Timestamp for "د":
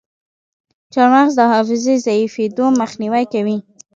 1.37-1.41